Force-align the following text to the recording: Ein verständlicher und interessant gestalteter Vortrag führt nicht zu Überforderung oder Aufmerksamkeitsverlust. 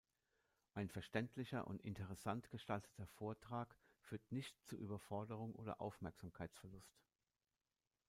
Ein 0.73 0.89
verständlicher 0.89 1.67
und 1.67 1.79
interessant 1.83 2.49
gestalteter 2.49 3.05
Vortrag 3.05 3.77
führt 3.99 4.31
nicht 4.31 4.55
zu 4.65 4.75
Überforderung 4.75 5.53
oder 5.53 5.79
Aufmerksamkeitsverlust. 5.79 6.97